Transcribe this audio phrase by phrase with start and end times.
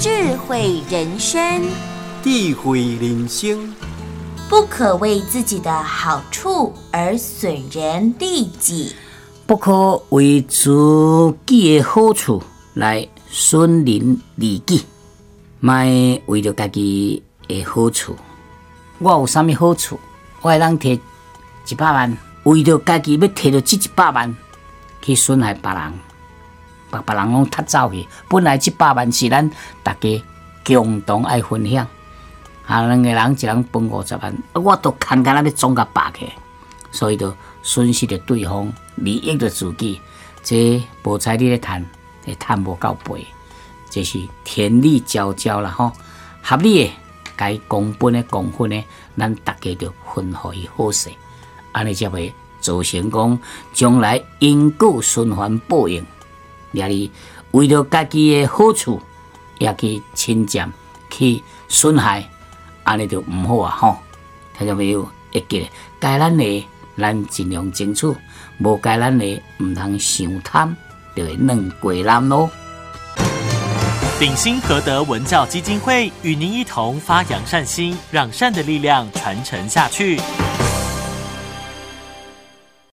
[0.00, 1.62] 智慧人生，
[2.22, 3.70] 智慧人生，
[4.48, 8.96] 不可为自己的好处而损人利己，
[9.46, 12.42] 不可为自己的好处
[12.72, 14.86] 来损人利己，
[15.60, 15.74] 莫
[16.24, 18.16] 为着家己的好处。
[19.00, 20.00] 我有啥物好处？
[20.40, 20.98] 我会当摕
[21.68, 24.34] 一百万，为着家己要摕到这一百万
[25.02, 25.92] 去损害别人，
[26.90, 28.06] 把别人拢踢走去。
[28.28, 29.48] 本来这百万是咱
[29.82, 30.22] 大家
[30.64, 31.86] 共同爱分享，
[32.66, 36.32] 啊，两个人一人分五十万，我都看干那要总甲拔起来，
[36.90, 40.00] 所以就损失着对方，利益着自己。
[40.42, 41.86] 这无彩你咧趁，
[42.26, 43.26] 会趁无够背，
[43.88, 45.92] 这是天理昭昭啦吼，
[46.42, 46.92] 合理的。
[47.36, 48.84] 该公分的公分的，
[49.16, 51.08] 咱大家就分互伊好势，
[51.72, 52.30] 安尼才会
[52.60, 53.38] 造成讲
[53.72, 56.04] 将来因果循环报应。
[56.72, 57.10] 也是
[57.52, 59.00] 为了家己的好处，
[59.58, 60.72] 也去侵占、
[61.10, 62.28] 去损害，
[62.84, 63.76] 安尼就毋好啊！
[63.76, 63.96] 吼，
[64.56, 65.68] 听众朋友，会记
[65.98, 68.14] 该咱的，咱尽量争取；
[68.58, 70.76] 无该咱的，毋通想贪，
[71.16, 72.50] 就会软过难咯。
[74.18, 80.20] 鼎新和德文教基金会与您一同发扬善心，让善的力量传承下去。